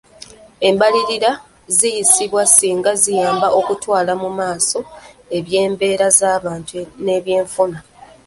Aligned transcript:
Embalirira 0.69 1.31
ziyisibwa 1.77 2.43
singa 2.55 2.91
ziyamba 3.03 3.47
okutwala 3.59 4.11
mu 4.21 4.29
maaso 4.39 4.79
eby'embeera 5.37 6.07
z'abantu 6.19 6.79
n'ebyenfuna. 7.03 7.79